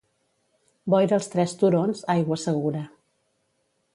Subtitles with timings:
[0.93, 2.81] Boira als Tres Turons, aigua segura.